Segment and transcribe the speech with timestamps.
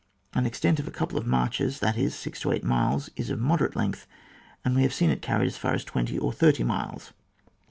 [0.33, 3.39] An extent of a couple of marches, that is, six to eight miles is of
[3.39, 4.07] moderate length,
[4.65, 7.13] and we have seen it carried as far as twenty or thirty miles.